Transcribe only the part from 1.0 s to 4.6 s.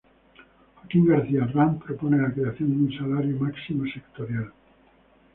García Arranz propone la creación de un salario máximo sectorial.